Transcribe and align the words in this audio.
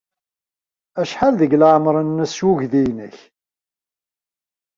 Acḥal 1.01 1.33
deg 1.37 1.51
leɛmeṛ-nnes 1.59 2.35
uydi-nnek? 2.49 3.17